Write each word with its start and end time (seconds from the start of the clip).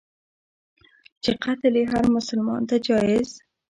چي 1.23 1.31
قتل 1.43 1.73
یې 1.79 1.83
هرمسلمان 1.91 2.61
ته 2.69 2.75
جایز. 2.87 3.29